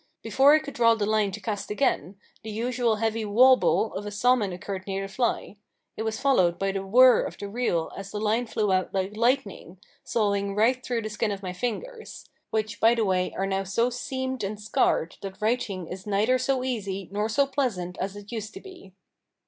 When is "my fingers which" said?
11.43-12.79